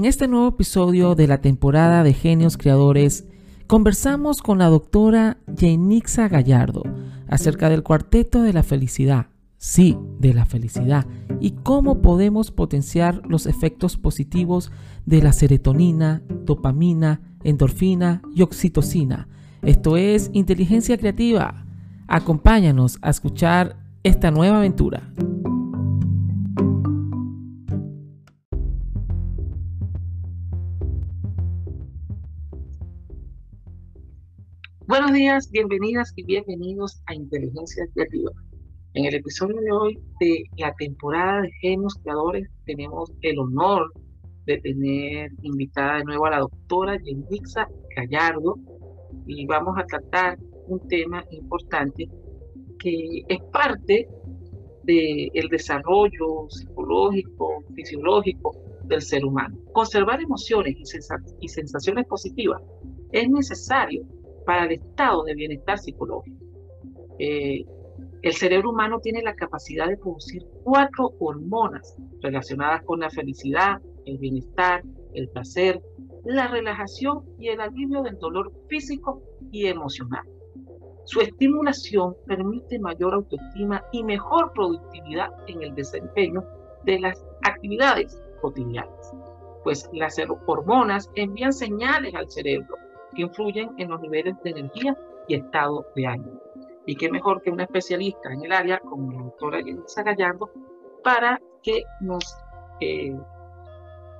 [0.00, 3.26] En este nuevo episodio de la temporada de Genios Creadores,
[3.66, 6.84] conversamos con la doctora Jenixa Gallardo
[7.28, 9.26] acerca del cuarteto de la felicidad,
[9.58, 11.06] sí, de la felicidad,
[11.38, 14.72] y cómo podemos potenciar los efectos positivos
[15.04, 19.28] de la serotonina, dopamina, endorfina y oxitocina.
[19.60, 21.66] Esto es inteligencia creativa.
[22.08, 25.12] Acompáñanos a escuchar esta nueva aventura.
[34.90, 38.32] Buenos días, bienvenidas y bienvenidos a Inteligencia Creativa.
[38.94, 43.92] En el episodio de hoy de la temporada de Genios Creadores tenemos el honor
[44.46, 48.56] de tener invitada de nuevo a la doctora Yenixa Gallardo
[49.28, 52.08] y vamos a tratar un tema importante
[52.80, 54.08] que es parte
[54.82, 59.56] del desarrollo psicológico, fisiológico del ser humano.
[59.72, 62.60] Conservar emociones y, sensaciones positivas
[63.12, 64.04] es necesario
[64.50, 66.44] para el estado de bienestar psicológico.
[67.20, 67.64] Eh,
[68.22, 74.18] el cerebro humano tiene la capacidad de producir cuatro hormonas relacionadas con la felicidad, el
[74.18, 74.82] bienestar,
[75.14, 75.80] el placer,
[76.24, 80.26] la relajación y el alivio del dolor físico y emocional.
[81.04, 86.42] Su estimulación permite mayor autoestima y mejor productividad en el desempeño
[86.86, 89.14] de las actividades cotidianas,
[89.62, 90.16] pues las
[90.48, 92.79] hormonas envían señales al cerebro
[93.14, 94.96] que influyen en los niveles de energía
[95.28, 96.40] y estado de ánimo.
[96.86, 100.50] Y qué mejor que una especialista en el área como la doctora Yenisa Gallardo
[101.04, 102.36] para que nos
[102.80, 103.16] eh,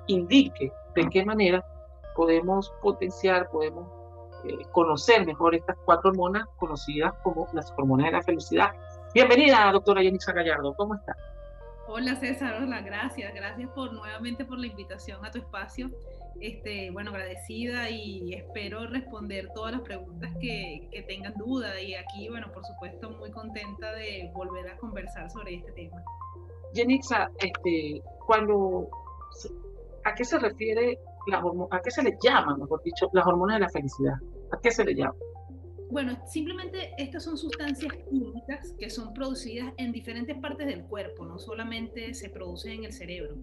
[0.07, 1.65] indique de qué manera
[2.15, 3.89] podemos potenciar, podemos
[4.45, 8.71] eh, conocer mejor estas cuatro hormonas conocidas como las hormonas de la felicidad.
[9.15, 11.17] Bienvenida, doctora Yenisa Gallardo, ¿cómo está?
[11.93, 15.91] Hola César, hola, gracias, gracias por nuevamente por la invitación a tu espacio.
[16.41, 22.29] Este, bueno, agradecida y espero responder todas las preguntas que, que tengan duda y aquí,
[22.29, 26.01] bueno, por supuesto, muy contenta de volver a conversar sobre este tema.
[26.75, 28.89] Yenixa, este, cuando
[30.05, 30.97] ¿a qué se refiere
[31.27, 34.15] la a qué se le llama, mejor dicho, las hormonas de la felicidad?
[34.53, 35.17] ¿A qué se le llama?
[35.91, 41.39] Bueno, simplemente estas son sustancias químicas que son producidas en diferentes partes del cuerpo, no
[41.39, 43.37] solamente se producen en el cerebro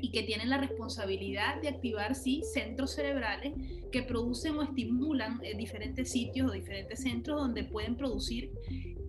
[0.00, 3.52] y que tienen la responsabilidad de activar, sí, centros cerebrales
[3.90, 8.50] que producen o estimulan eh, diferentes sitios o diferentes centros donde pueden producir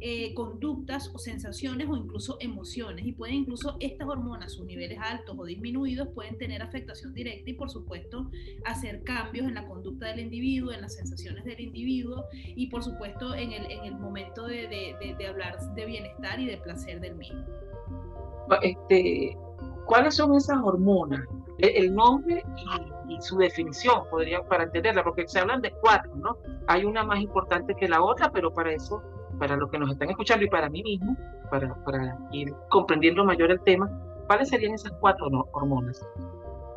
[0.01, 3.05] eh, conductas o sensaciones o incluso emociones.
[3.05, 7.53] Y pueden incluso estas hormonas, sus niveles altos o disminuidos, pueden tener afectación directa y
[7.53, 8.31] por supuesto
[8.65, 13.35] hacer cambios en la conducta del individuo, en las sensaciones del individuo y por supuesto
[13.35, 14.67] en el, en el momento de,
[15.17, 17.43] de, hablar de bienestar y de placer del mismo.
[18.61, 19.37] Este,
[19.85, 21.21] ¿Cuáles son esas hormonas?
[21.57, 26.15] E, el nombre y, y, su definición, podría, para entenderla, porque se hablan de cuatro,
[26.15, 26.37] ¿no?
[26.67, 29.03] Hay una más importante que la otra, pero para eso
[29.39, 31.17] para los que nos están escuchando y para mí mismo,
[31.49, 33.89] para, para ir comprendiendo mayor el tema,
[34.27, 36.05] ¿cuáles serían esas cuatro hormonas?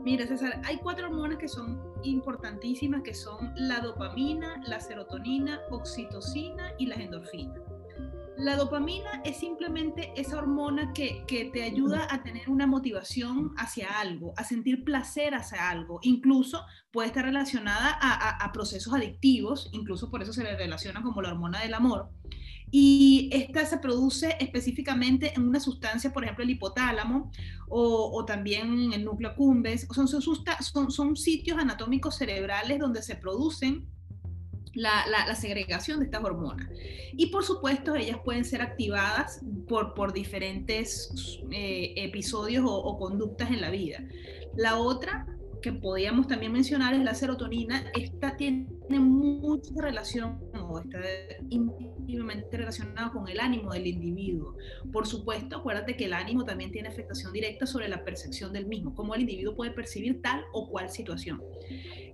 [0.04, 6.72] Mira, César, hay cuatro hormonas que son importantísimas, que son la dopamina, la serotonina, oxitocina
[6.78, 7.60] y las endorfinas.
[8.36, 14.00] La dopamina es simplemente esa hormona que, que, te ayuda a tener una motivación hacia
[14.00, 16.00] algo, a sentir placer hacia algo.
[16.02, 21.02] Incluso puede estar relacionada a, a, a procesos adictivos, incluso por eso se le relaciona
[21.02, 22.08] como la hormona del amor
[22.74, 27.30] y esta se produce específicamente en una sustancia, por ejemplo, el hipotálamo
[27.68, 29.86] o, o también el núcleo cumbes.
[29.92, 33.86] Son, sitios anatómicos cerebrales donde se producen
[34.72, 36.66] la, segregación de estas hormonas.
[37.12, 43.68] Y por supuesto, ellas pueden ser activadas por, diferentes eh, episodios o, conductas en la
[43.68, 44.02] vida.
[44.56, 45.26] La otra
[45.62, 47.90] que podríamos también mencionar es la serotonina.
[47.94, 51.00] Esta tiene mucha relación o está
[51.48, 54.56] íntimamente relacionada con el ánimo del individuo.
[54.92, 58.94] Por supuesto, acuérdate que el ánimo también tiene afectación directa sobre la percepción del mismo,
[58.94, 61.40] cómo el individuo puede percibir tal o cual situación.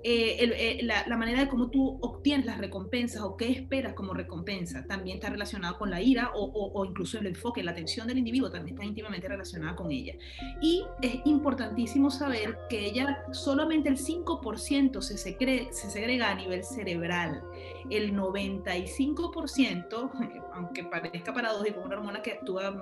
[0.04, 4.86] Eh, eh, la, manera de cómo tú obtienes las recompensas o qué esperas como recompensa
[4.86, 8.48] también está relacionado con la ira o, o, incluso el enfoque, la atención del individuo
[8.48, 10.14] también está íntimamente relacionada con ella.
[10.62, 15.36] Y es importantísimo saber que ella solamente el 5% se, se,
[15.72, 17.42] se segrega a nivel cerebral.
[17.90, 20.10] El 95%,
[20.54, 22.72] aunque parezca paradójico, una hormona que actúa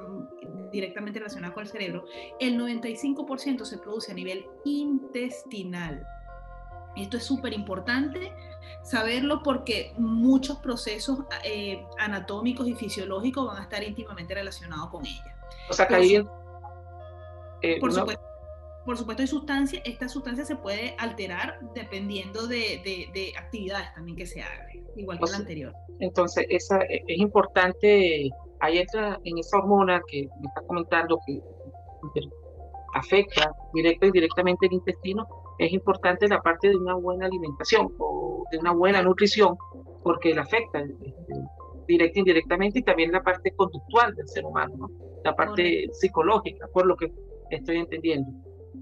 [0.70, 2.04] directamente relacionada con el cerebro,
[2.40, 6.06] el 95% se produce a nivel intestinal.
[6.96, 8.32] Esto es súper importante
[8.82, 15.36] saberlo porque muchos procesos eh, anatómicos y fisiológicos van a estar íntimamente relacionados con ella.
[15.68, 16.26] O sea, que ahí...
[17.62, 18.22] Eh, por supuesto.
[18.84, 22.80] por supuesto hay sustancias, esta sustancia se puede alterar dependiendo de,
[23.12, 25.72] de, actividades también que se hagan, igual que la anterior.
[26.00, 28.28] Entonces, esa, e, es importante,
[28.60, 31.40] ahí entra en esa hormona que me está comentando que
[32.94, 35.26] afecta directa y indirectamente el intestino,
[35.58, 39.56] es importante la parte de una buena alimentación o de una buena nutrición,
[40.02, 41.12] porque la afecta este,
[41.86, 44.90] directa e indirectamente y también la parte conductual del ser humano,
[45.24, 47.12] la parte psicológica, por lo que
[47.50, 48.30] estoy entendiendo.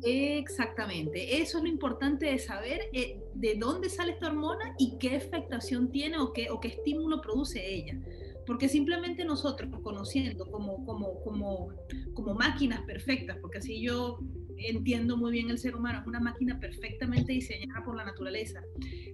[0.03, 5.17] Exactamente, eso es lo importante de saber eh, de dónde sale esta hormona y qué
[5.17, 7.99] afectación tiene o qué, o qué estímulo produce ella.
[8.47, 11.69] Porque simplemente nosotros conociendo como, como, como,
[12.13, 14.19] como máquinas perfectas, porque así yo
[14.59, 18.63] entiendo muy bien el ser humano, es una máquina perfectamente diseñada por la naturaleza.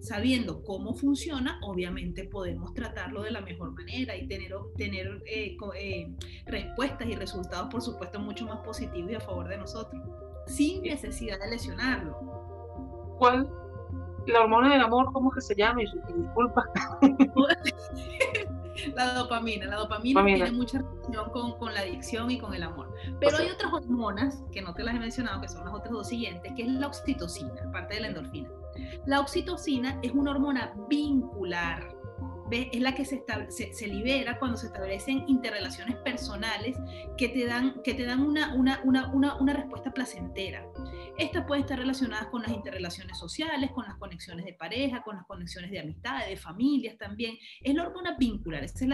[0.01, 6.15] Sabiendo cómo funciona, obviamente podemos tratarlo de la mejor manera y tener, tener eh, eh,
[6.47, 10.03] respuestas y resultados, por supuesto, mucho más positivos y a favor de nosotros
[10.51, 12.17] sin necesidad de lesionarlo.
[13.19, 13.49] ¿Cuál?
[14.27, 15.81] La hormona del amor, ¿cómo que se llama?
[15.81, 16.65] Disculpa.
[18.95, 19.67] la dopamina.
[19.67, 22.95] La dopamina, tiene mucha relación con, con, la adicción y con el amor.
[23.21, 26.09] Pero hay otras hormonas que no te las he mencionado, que son las otras dos
[26.09, 28.49] siguientes, que es la oxitocina, aparte de la endorfina.
[29.07, 32.00] La oxitocina es una hormona vincular
[32.51, 36.77] es la que se, libera cuando se establecen interrelaciones personales
[37.17, 37.75] que te dan,
[38.23, 40.67] una, respuesta placentera.
[41.19, 45.27] Estas pueden estar relacionadas con las interrelaciones sociales, con las conexiones de pareja, con las
[45.27, 47.37] conexiones de amistad, de familias también.
[47.63, 48.91] Es la hormona vincular, ese es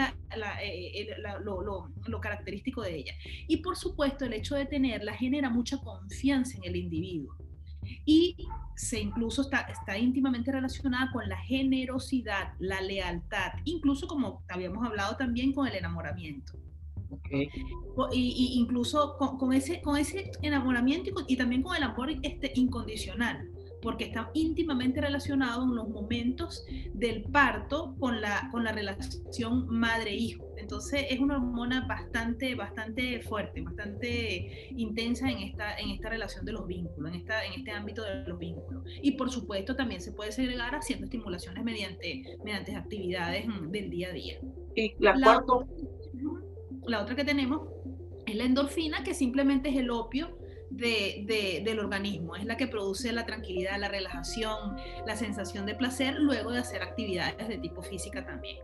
[0.61, 3.13] eh, lo, lo característico de ella.
[3.47, 7.46] Y por supuesto, el hecho de tenerla genera mucha confianza en el individuo
[8.05, 8.35] y
[8.75, 15.15] se incluso está, está íntimamente relacionada con la generosidad, la lealtad, incluso como habíamos hablado
[15.17, 16.53] también con el enamoramiento.
[17.09, 17.49] Okay.
[18.11, 23.49] Y, incluso con, ese, con ese enamoramiento y, y, también con el amor este, incondicional
[23.81, 30.47] porque está íntimamente relacionado en los momentos del parto con la, con la relación madre-hijo.
[30.57, 36.53] Entonces es una hormona bastante, bastante fuerte, bastante intensa en esta, en esta relación de
[36.53, 38.83] los vínculos, en, esta, en este ámbito de los vínculos.
[39.01, 44.13] Y por supuesto también se puede segregar haciendo estimulaciones mediante, mediante actividades del día a
[44.13, 44.39] día.
[44.75, 45.43] Y la, la,
[46.87, 47.69] la otra que tenemos
[48.25, 50.37] es la endorfina, que simplemente es el opio
[50.77, 54.75] de, del organismo, es la que produce la tranquilidad, la relajación,
[55.05, 58.57] la sensación de placer luego de hacer actividades de tipo física también.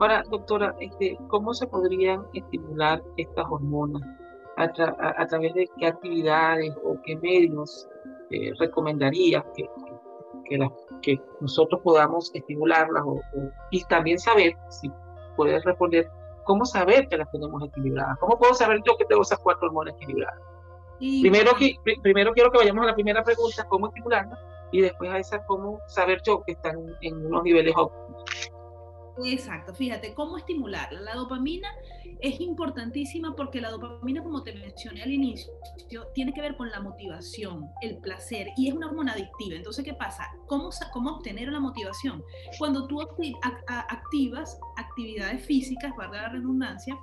[0.00, 4.02] Ahora, doctora, este, ¿cómo se podrían estimular estas hormonas?
[4.56, 4.68] ¿A,
[5.26, 7.88] través de qué actividades o qué medios
[8.30, 9.68] eh, recomendaría que,
[11.02, 13.02] que, nosotros podamos estimularlas?
[13.70, 14.90] Y también saber, si
[15.36, 16.08] puedes responder,
[16.44, 18.18] ¿cómo saber que las tenemos equilibradas?
[18.18, 20.53] ¿Cómo puedo saber yo que tengo esas cuatro hormonas equilibradas?
[21.22, 21.52] Primero,
[22.02, 24.38] primero quiero que vayamos a la primera pregunta, cómo estimularla,
[24.72, 28.24] y después a esa, cómo saber yo que están en unos niveles óptimos.
[29.24, 31.00] Exacto, fíjate, cómo estimularla.
[31.00, 31.68] La dopamina
[32.20, 35.52] es importantísima porque la dopamina, como te mencioné al inicio,
[36.14, 39.54] tiene que ver con la motivación, el placer y es una hormona adictiva.
[39.54, 40.28] Entonces, ¿qué pasa?
[40.46, 42.24] ¿Cómo, cómo obtener la motivación?
[42.58, 46.98] Cuando tú activas actividades físicas, valga la redundancia,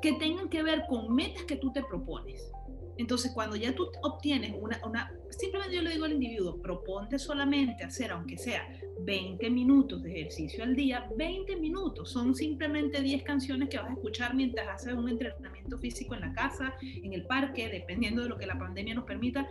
[0.00, 2.52] que tengan que ver con metas que tú te propones.
[2.96, 8.12] Entonces, cuando ya tú obtienes una, simplemente yo le digo al individuo, proponte solamente hacer,
[8.12, 8.68] aunque sea
[9.00, 13.94] 20 minutos de ejercicio al día, 20 minutos, son simplemente 10 canciones que vas a
[13.94, 18.38] escuchar mientras haces un entrenamiento físico en la casa, en el parque, dependiendo de lo
[18.38, 19.48] que la pandemia nos permita,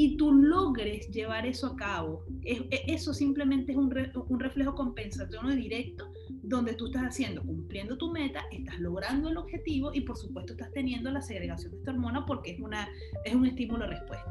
[0.00, 2.24] y tú logres llevar eso a cabo.
[2.42, 3.92] E, eso simplemente es un,
[4.28, 6.10] un reflejo compensatorio directo
[6.42, 10.72] donde tú estás haciendo, cumpliendo tu meta, estás logrando el objetivo y por supuesto estás
[10.72, 12.88] teniendo la segregación de esta hormona porque es, una,
[13.26, 14.24] es un estímulo respuesta.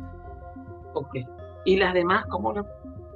[0.96, 1.18] Ok.
[1.66, 2.66] ¿Y las demás cómo lo,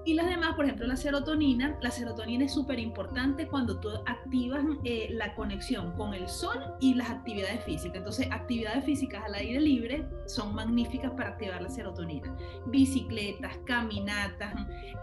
[0.06, 1.78] y las demás, por ejemplo, la serotonina.
[1.82, 6.94] La serotonina es súper importante cuando tú activas eh, la conexión con el sol y
[6.96, 7.98] las actividades físicas.
[7.98, 12.36] Entonces, actividades físicas al aire libre son magníficas para activar la serotonina.
[12.66, 14.54] Bicicletas, caminatas,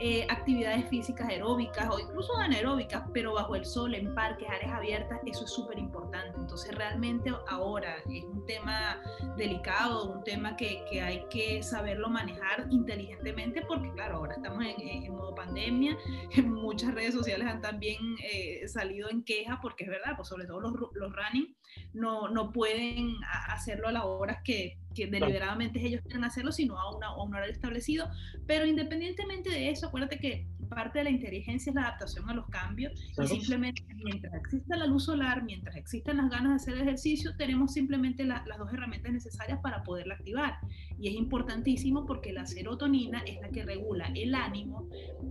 [0.01, 5.21] eh, actividades físicas aeróbicas o incluso anaeróbicas, pero bajo el sol, en parques, áreas abiertas,
[5.25, 6.39] eso es súper importante.
[6.39, 9.01] Entonces, realmente ahora es un tema
[9.37, 14.90] delicado, un tema que, que hay que saberlo manejar inteligentemente porque, claro, ahora estamos en
[14.91, 15.97] en modo pandemia.
[16.45, 20.61] Muchas redes sociales han también eh, salido en queja porque es verdad, pues sobre todo
[20.61, 21.55] los, los running
[21.93, 23.17] no, no pueden
[23.49, 27.35] hacerlo a las horas que, que deliberadamente ellos quieren hacerlo, sino a, una, a un
[27.35, 28.09] horario establecido.
[28.47, 32.47] Pero independientemente de eso, acuérdate que parte de la inteligencia es la adaptación a los
[32.47, 37.37] cambios y simplemente mientras exista la luz solar, mientras existan las ganas de hacer ejercicio,
[37.37, 40.59] tenemos simplemente las dos herramientas necesarias para poderla activar.
[40.99, 44.89] Y es importantísimo porque la serotonina es la que regula el ánimo,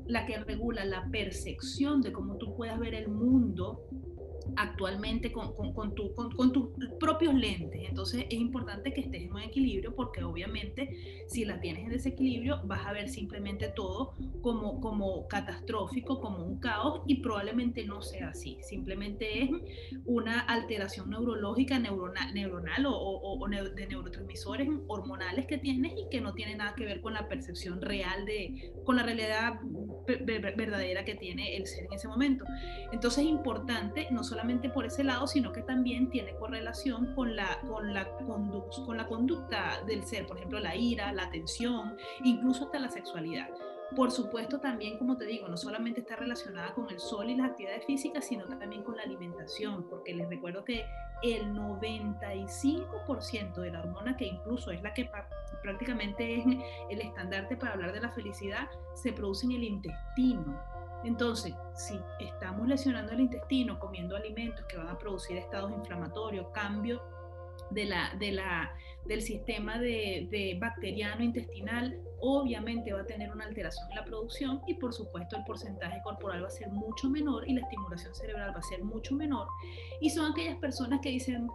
[0.07, 3.87] la que regula la percepción de cómo tú puedas ver el mundo
[4.55, 7.81] actualmente con, con, con, tu, con, tus propios lentes.
[7.87, 12.61] Entonces es importante que estés en un equilibrio porque obviamente si la tienes en desequilibrio
[12.65, 18.29] vas a ver simplemente todo como, como catastrófico, como un caos y probablemente no sea
[18.29, 18.57] así.
[18.61, 19.49] Simplemente es
[20.05, 26.33] una alteración neurológica, neuronal, neuronal o, o, de neurotransmisores hormonales que tienes y que no
[26.33, 29.59] tiene nada que ver con la percepción real de, con la realidad
[30.07, 32.45] verdadera que tiene el ser en ese momento.
[32.91, 34.38] Entonces es importante no solamente
[34.73, 39.81] por ese lado, sino que también tiene correlación con la, con la, con la conducta
[39.85, 43.49] del ser, por ejemplo, la ira, la tensión, incluso hasta la sexualidad.
[43.95, 47.51] Por supuesto, también, como te digo, no solamente está relacionada con el sol y las
[47.51, 50.85] actividades físicas, sino también con la alimentación, porque les recuerdo que
[51.23, 55.09] el 95% de la hormona, que incluso es la que
[55.63, 56.45] prácticamente es
[56.89, 60.61] el estandarte para hablar de la felicidad, se produce en el intestino.
[61.03, 67.01] Entonces, si estamos lesionando el intestino comiendo alimentos que van a producir estados inflamatorios, cambio
[67.71, 68.73] de la, de la,
[69.05, 74.61] del sistema de, de, bacteriano intestinal, obviamente va a tener una alteración en la producción
[74.67, 78.53] y por supuesto el porcentaje corporal va a ser mucho menor y la estimulación cerebral
[78.53, 79.47] va a ser mucho menor.
[80.01, 81.47] Y son aquellas personas que dicen,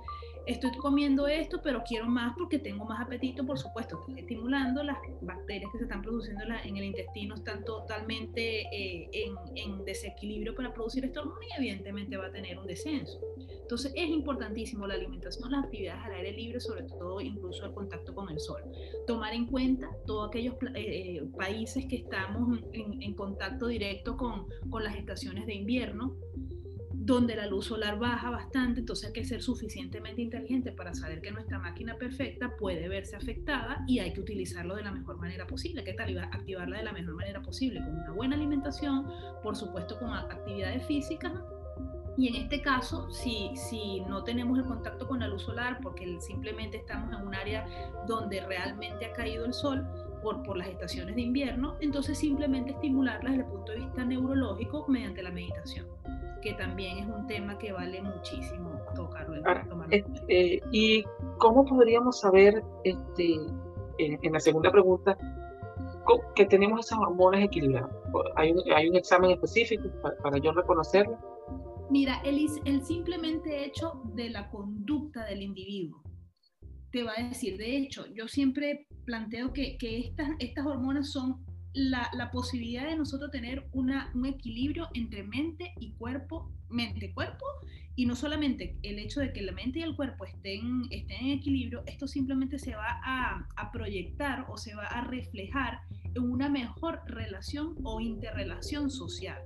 [0.47, 4.99] estoy comiendo esto, pero quiero más porque tengo más apetito, por supuesto, estoy estimulando las
[5.23, 9.11] bacterias que se están produciendo en el intestino, están totalmente eh,
[9.55, 13.21] en, desequilibrio para producir esta hormona y evidentemente va a tener un descenso.
[13.49, 18.15] Entonces es importantísimo la alimentación, las actividades al aire libre, sobre todo incluso el contacto
[18.15, 18.63] con el sol.
[19.07, 24.47] Tomar en cuenta todos aquellos eh, eh, países que estamos en, en contacto directo con,
[24.71, 26.17] con las estaciones de invierno,
[27.05, 31.31] donde la luz solar baja bastante, entonces hay que ser suficientemente inteligente para saber que
[31.31, 35.85] nuestra máquina perfecta puede verse afectada y hay que utilizarlo de la mejor manera posible,
[35.85, 39.07] que tal activarla de la mejor manera posible, con una buena alimentación,
[39.43, 41.33] por supuesto con actividades físicas.
[42.17, 46.19] Y en este caso, si, si no tenemos el contacto con la luz solar, porque
[46.21, 47.67] simplemente estamos en un área
[48.07, 49.85] donde realmente ha caído el sol,
[50.23, 54.87] por, por, las estaciones de invierno, entonces simplemente estimularla desde el punto de vista neurológico
[54.89, 55.87] mediante la meditación
[56.45, 59.43] que también es un tema que vale muchísimo tocarlo.
[59.47, 61.03] Ah, este, ¿Y
[61.39, 63.37] cómo podríamos saber, este,
[63.99, 65.17] en, la segunda pregunta,
[66.37, 67.91] que tenemos esas hormonas equilibradas?
[68.37, 69.89] ¿Hay un, hay un examen específico
[70.23, 71.19] para, yo reconocerlo?
[71.89, 76.03] Mira, el, el simplemente hecho de la conducta del individuo
[76.93, 81.45] te va a decir, de hecho, yo siempre planteo que, que estas, estas hormonas son
[81.75, 87.45] la, la, posibilidad de nosotros tener una, un equilibrio entre mente y cuerpo, mente-cuerpo,
[87.97, 91.39] y no solamente el hecho de que la mente y el cuerpo estén, estén en
[91.39, 95.81] equilibrio, esto simplemente se va a, a proyectar o se va a reflejar
[96.15, 99.39] en una mejor relación o interrelación social.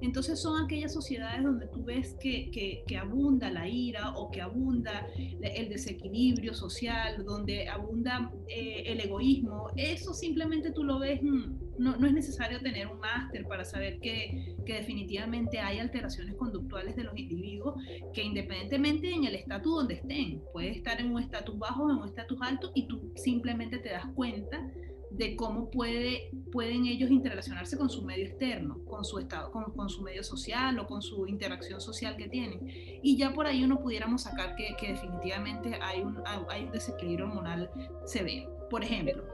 [0.00, 2.50] Entonces son aquellas sociedades donde tú ves que,
[2.86, 9.68] que, abunda la ira o que abunda el desequilibrio social, donde abunda eh, el egoísmo.
[9.76, 14.56] Eso simplemente tú lo ves, mm, no, es necesario tener un máster para saber que,
[14.70, 17.74] definitivamente hay alteraciones conductuales de los individuos
[18.14, 21.96] que independientemente en el estatus donde estén, puede estar en un estatus bajo o en
[21.96, 24.64] un estatus alto y tú simplemente te das cuenta
[25.10, 30.02] de cómo puede, pueden ellos interrelacionarse con su medio externo, con su estado, con, su
[30.02, 32.60] medio social o con su interacción social que tienen.
[33.02, 37.26] Y ya por ahí uno pudiéramos sacar que, que definitivamente hay un, hay un desequilibrio
[37.26, 37.68] hormonal
[38.06, 38.68] severo.
[38.70, 39.24] Por ejemplo,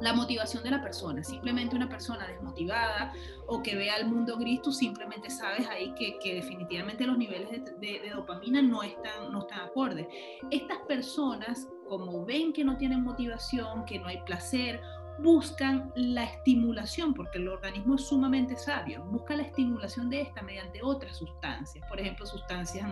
[0.00, 1.22] la motivación de la persona.
[1.22, 3.12] Simplemente una persona desmotivada
[3.46, 7.58] o que vea el mundo gris, tú simplemente sabes ahí que, definitivamente los niveles de,
[7.58, 10.06] de, de, dopamina no están, no están acordes.
[10.50, 14.80] Estas personas, como ven que no tienen motivación, que no hay placer
[15.22, 20.80] buscan la estimulación, porque el organismo es sumamente sabio, busca la estimulación de esta mediante
[20.82, 22.86] otras sustancias, por ejemplo, sustancias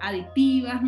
[0.00, 0.82] adictivas,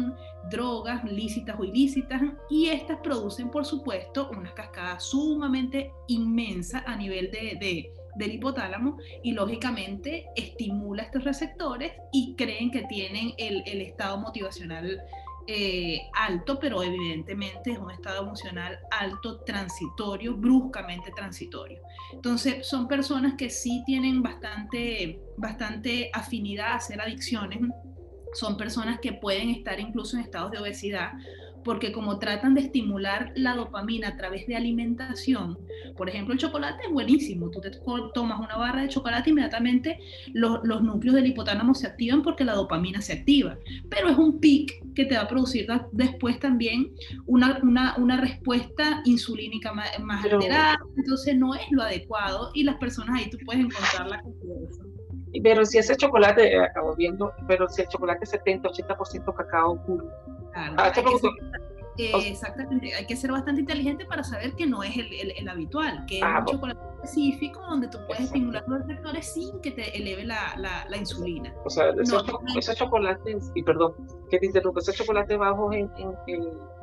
[0.50, 7.30] drogas lícitas o ilícitas, y estas producen, por supuesto, una cascada sumamente inmensa a nivel
[7.30, 15.02] de, del hipotálamo y lógicamente estimula estos receptores y creen que tienen el estado motivacional
[15.46, 21.80] eh, alto, pero evidentemente es un estado emocional alto, transitorio, bruscamente transitorio.
[22.12, 27.60] Entonces, son personas que sí tienen bastante, bastante afinidad a hacer adicciones,
[28.32, 31.12] son personas que pueden estar incluso en estados de obesidad
[31.66, 35.58] porque como tratan de estimular la dopamina a través de alimentación,
[35.96, 37.72] por ejemplo, el chocolate es buenísimo, tú te
[38.14, 39.98] tomas una barra de chocolate, inmediatamente
[40.32, 43.58] los, los núcleos del hipotálamo se activan porque la dopamina se activa,
[43.90, 46.92] pero es un pic que te va a producir después también
[47.26, 53.18] una, una, una respuesta insulínica más, alterada, entonces no es lo adecuado y las personas
[53.18, 54.22] ahí tú puedes encontrar la
[55.42, 59.84] pero si ese chocolate, eh, acabo viendo, pero si el chocolate es 70, 80% cacao
[59.84, 60.10] puro.
[60.56, 60.90] Claro, ah,
[62.24, 66.18] exactamente, hay que ser bastante inteligente para saber que no es el, el, habitual, que
[66.18, 70.54] es un chocolate específico donde tú puedes estimular los receptores sin que te eleve la,
[70.56, 71.54] la, la insulina.
[71.64, 72.24] O sea, esos,
[72.74, 73.94] chocolates, y perdón,
[74.30, 76.14] que te interrumpo, esos chocolates bajos en, en,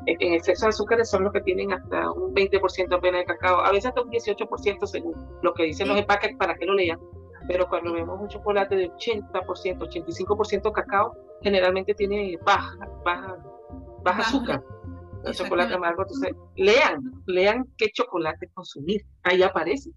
[0.06, 3.72] en, exceso de azúcares son los que tienen hasta un 20% apenas de cacao, a
[3.72, 7.00] veces hasta un 18% según lo que dicen los empaques para que lo lean
[7.46, 13.38] pero cuando vemos un chocolate de 80%, 85% cacao, generalmente tiene baja, baja,
[14.04, 14.64] baja azúcar.
[15.26, 19.90] El chocolate amargo, entonces lean, lean qué chocolate consumir, ahí aparece.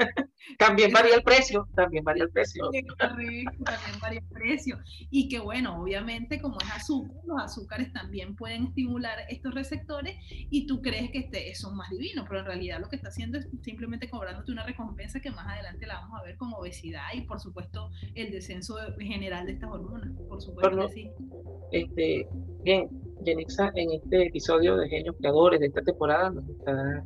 [0.58, 2.64] también varía el precio, también varía el precio.
[2.98, 4.78] Correcto, también varía el precio.
[5.10, 10.66] Y que bueno, obviamente como es azúcar, los azúcares también pueden estimular estos receptores y
[10.66, 13.48] tú crees que este, son más divinos, pero en realidad lo que está haciendo es
[13.62, 17.40] simplemente cobrándote una recompensa que más adelante la vamos a ver con obesidad y por
[17.40, 21.10] supuesto el descenso general de estas hormonas, por supuesto sí.
[21.72, 22.28] Este,
[22.62, 22.88] bien,
[23.24, 27.04] Yenixa, en este episodio de Genios Creadores de esta temporada nos está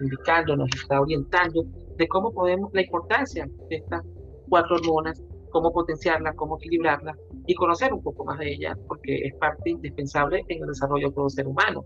[0.00, 1.64] indicando, nos está orientando
[1.96, 4.02] de cómo podemos, la importancia de estas
[4.48, 7.16] cuatro hormonas, cómo potenciarlas, cómo equilibrarlas
[7.46, 11.14] y conocer un poco más de ellas, porque es parte indispensable en el desarrollo de
[11.14, 11.84] todo ser humano.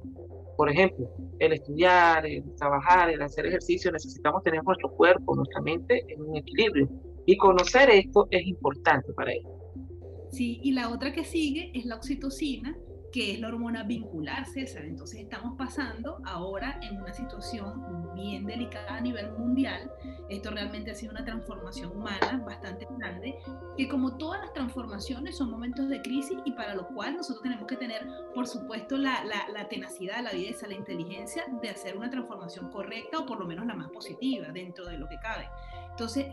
[0.57, 6.03] Por ejemplo, el estudiar, el trabajar, el hacer ejercicio, necesitamos tener nuestro cuerpo, nuestra mente
[6.09, 6.89] en un equilibrio.
[7.27, 9.51] Y conocer esto es importante para ello.
[10.31, 12.77] Sí, y la otra que sigue es la oxitocina,
[13.17, 14.85] que es la hormona vincular, César.
[14.85, 19.91] Entonces estamos pasando ahora en una situación bien delicada a nivel mundial.
[20.29, 23.39] Esto realmente ha sido una transformación humana bastante grande,
[23.79, 27.67] que como todas las transformaciones son momentos de crisis y para lo cual nosotros tenemos
[27.67, 32.11] que tener, por supuesto, la, la, la tenacidad, la viveza, la inteligencia de hacer una
[32.11, 35.49] transformación correcta o por lo menos la más positiva dentro de lo que cabe.
[35.97, 36.27] Entonces,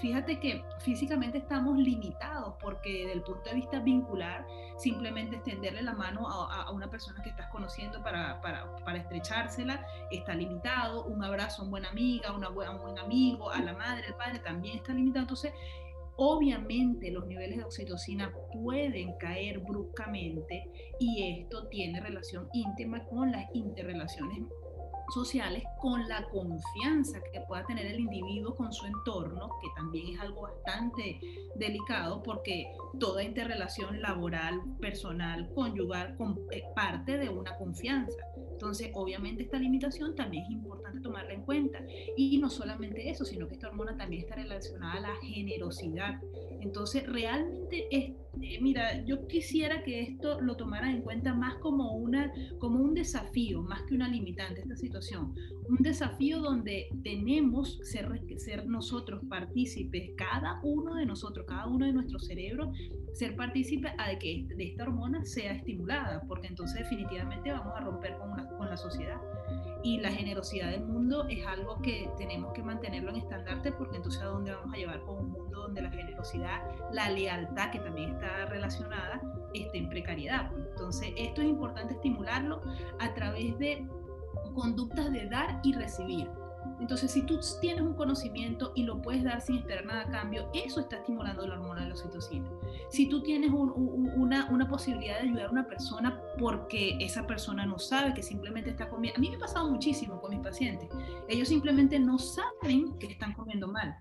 [0.00, 4.44] fíjate que físicamente estamos limitados porque desde el punto de vista vincular,
[4.76, 10.34] simplemente extenderle la mano a, una persona que estás conociendo para, para, para, estrechársela está
[10.34, 14.16] limitado, un abrazo a una buena amiga, a un buen amigo, a la madre, al
[14.16, 15.22] padre también está limitado.
[15.22, 15.52] Entonces,
[16.16, 23.46] obviamente los niveles de oxitocina pueden caer bruscamente y esto tiene relación íntima con las
[23.54, 24.42] interrelaciones
[25.12, 30.20] sociales con la confianza que pueda tener el individuo con su entorno, que también es
[30.20, 31.20] algo bastante
[31.56, 36.16] delicado porque toda interrelación laboral, personal, conyugal,
[36.50, 38.18] es eh, parte de una confianza.
[38.52, 41.80] Entonces, obviamente esta limitación también es importante tomarla en cuenta.
[42.16, 46.20] Y no solamente eso, sino que esta hormona también está relacionada a la generosidad.
[46.60, 51.92] Entonces, realmente, es, eh, mira, yo quisiera que esto lo tomaran en cuenta más como,
[51.96, 55.34] una, como un desafío, más que una limitante, esta situación.
[55.68, 61.92] Un desafío donde tenemos ser, ser nosotros partícipes, cada uno de nosotros, cada uno de
[61.92, 62.76] nuestros cerebros,
[63.12, 68.16] ser partícipe de que de esta hormona sea estimulada, porque entonces definitivamente vamos a romper
[68.18, 69.20] con, con la sociedad
[69.84, 74.22] y la generosidad del mundo es algo que tenemos que mantenerlo en estandarte porque entonces
[74.22, 78.14] a dónde vamos a llevar con un mundo donde la generosidad, la lealtad que también
[78.14, 79.20] está relacionada,
[79.52, 80.50] esté en precariedad.
[80.56, 82.62] Entonces esto es importante estimularlo
[82.98, 83.86] a través de
[84.54, 86.30] conductas de dar y recibir.
[86.80, 90.50] Entonces, si tú tienes un conocimiento y lo puedes dar sin esperar nada a cambio,
[90.52, 92.50] eso está estimulando la hormona de la oxitocina.
[92.90, 97.78] Si tú tienes una, una, posibilidad de ayudar a una persona porque esa persona no
[97.78, 100.88] sabe que simplemente está comiendo, a mí me ha pasado muchísimo con mis pacientes,
[101.28, 103.96] ellos simplemente no saben que están comiendo mal.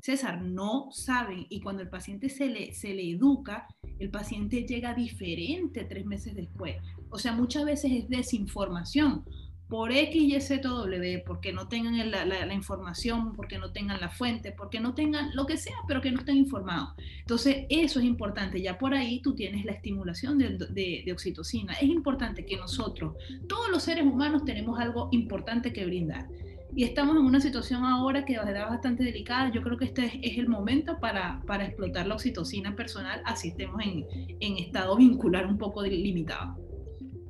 [0.00, 3.66] César, no saben y cuando el paciente se le, se le educa,
[3.98, 6.76] el paciente llega diferente tres meses después.
[7.08, 9.24] O sea, muchas veces es desinformación
[9.68, 14.10] por X, Y, Z, W, porque no tengan la, la, información, porque no tengan la
[14.10, 16.90] fuente, porque no tengan lo que sea, pero que no estén informados.
[17.20, 18.60] Entonces, eso es importante.
[18.60, 21.72] Ya por ahí tú tienes la estimulación de, de, de, oxitocina.
[21.74, 23.14] Es importante que nosotros,
[23.48, 26.28] todos los seres humanos, tenemos algo importante que brindar.
[26.76, 29.50] Y estamos en una situación ahora que es bastante delicada.
[29.52, 33.80] Yo creo que este es, el momento para, para, explotar la oxitocina personal, así estemos
[33.82, 34.04] en,
[34.40, 36.56] en estado vincular un poco limitado.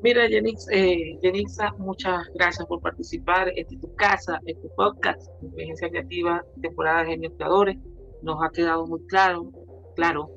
[0.04, 3.48] Mira, Yenix, eh, Yenixa, muchas gracias por participar.
[3.56, 7.78] Esta es tu casa, este podcast, Inteligencia Creativa, temporada de Genios Creadores.
[8.20, 9.50] Nos ha quedado muy claro,
[9.96, 10.28] claro,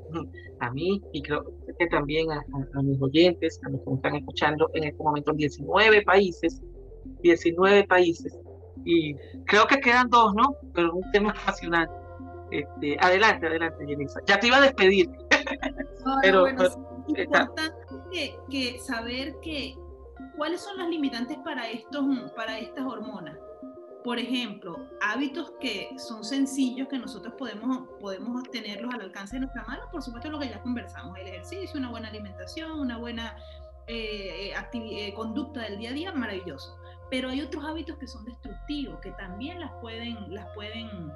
[0.62, 1.44] a mí y creo
[1.78, 2.42] que también a,
[2.82, 6.62] mis oyentes, a los que me están escuchando en este momento en 19 países,
[7.24, 8.40] 19 países,
[8.86, 9.16] y
[9.48, 10.56] creo que quedan dos, ¿no?
[10.74, 11.94] Pero un tema apasionante.
[12.52, 14.22] Este, adelante, adelante, Jenisa.
[14.28, 15.10] Ya te iba a despedir.
[16.22, 16.64] pero, bueno,
[17.10, 17.62] importante
[18.12, 19.76] que, saber que
[20.36, 23.38] cuáles son las limitantes para estos, para estas hormonas
[24.08, 29.66] por ejemplo, hábitos que son sencillos que nosotros podemos, podemos tenerlos al alcance de nuestra
[29.66, 33.36] mano, por supuesto lo que ya conversamos, el ejercicio, una buena alimentación, una buena
[33.88, 36.78] eh, eh, conducta del día a día, maravilloso.
[37.10, 41.12] Pero hay otros hábitos que son destructivos, que también las pueden, las pueden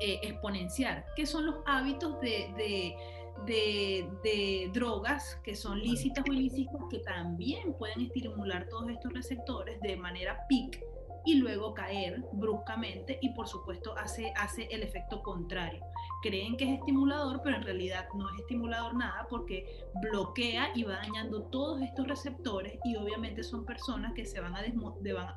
[0.00, 2.94] eh, exponenciar, que son los hábitos de,
[3.46, 9.96] de, drogas que son lícitas o ilícitas que también pueden estimular todos estos receptores de
[9.96, 10.82] manera peak
[11.24, 15.82] y luego caer bruscamente y por supuesto hace, hace el efecto contrario.
[16.22, 19.66] Creen que es estimulador, pero en realidad no es estimulador nada porque
[20.00, 24.62] bloquea y va dañando todos estos receptores y obviamente son personas que se van a,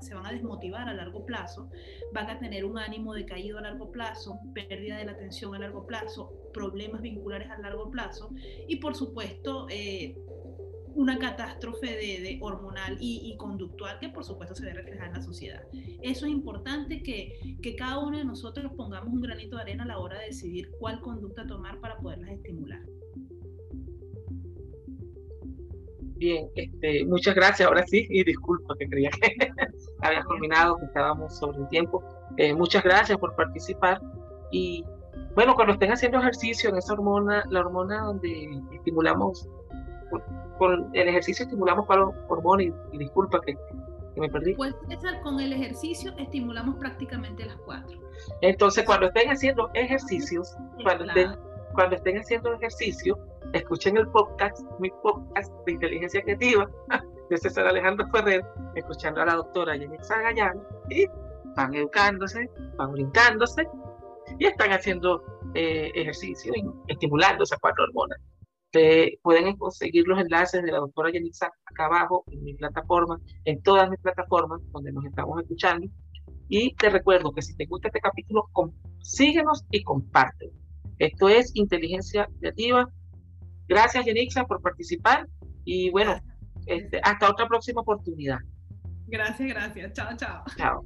[0.02, 1.69] se van a desmotivar a largo plazo,
[2.13, 5.86] van a tener un ánimo decaído a largo plazo, pérdida de la atención a largo
[5.86, 8.30] plazo, problemas vinculares a largo plazo
[8.67, 9.67] y por supuesto...
[9.69, 10.15] Eh,
[10.95, 15.63] una catástrofe de, hormonal y, conductual que por supuesto se ve reflejada en la sociedad.
[16.01, 19.88] Eso es importante que, que, cada uno de nosotros pongamos un granito de arena a
[19.88, 22.81] la hora de decidir cuál conducta tomar para poderlas estimular.
[26.17, 27.67] Bien, este, muchas gracias.
[27.67, 29.36] Ahora sí, y disculpa que creía que
[30.01, 32.03] había culminado, que estábamos sobre el tiempo.
[32.38, 34.01] Eh, muchas gracias por participar.
[34.51, 34.84] Y
[35.36, 39.47] bueno, cuando estén haciendo ejercicio en esa hormona, la hormona donde estimulamos
[40.58, 43.58] con el ejercicio estimulamos para hormonas y, disculpa que,
[44.15, 44.54] me perdí.
[44.56, 44.73] Pues
[45.23, 47.99] con el ejercicio estimulamos prácticamente las cuatro.
[48.41, 51.36] Entonces, cuando estén haciendo ejercicios, cuando, estén,
[51.73, 53.19] cuando estén haciendo ejercicio,
[53.51, 56.69] escuchen el podcast, mi podcast de inteligencia creativa
[57.30, 61.06] de César Alejandro Ferrer, escuchando a la doctora Jenny Zagayán, y
[61.58, 63.67] van educándose, van brincándose
[64.39, 65.23] y están haciendo
[65.54, 68.19] eh, ejercicio y estimulando esas cuatro hormonas
[69.22, 73.90] pueden conseguir los enlaces de la doctora Yenixa acá abajo en mi plataforma, en todas
[73.90, 75.88] mis plataformas donde nos estamos escuchando.
[76.50, 78.50] Y te recuerdo que si te gusta este capítulo,
[79.00, 80.52] síguenos y comparte.
[81.00, 82.90] Esto es Inteligencia Creativa.
[83.68, 85.28] Gracias, Yenixa, por participar.
[85.64, 86.16] Y bueno,
[86.66, 88.40] este, hasta otra próxima oportunidad.
[89.08, 89.94] Gracias, gracias.
[89.94, 90.44] Chao, chao.
[90.58, 90.86] Chao.